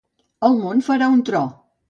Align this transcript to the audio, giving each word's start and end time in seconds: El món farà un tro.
El 0.49 0.57
món 0.63 0.81
farà 0.89 1.11
un 1.19 1.23
tro. 1.29 1.45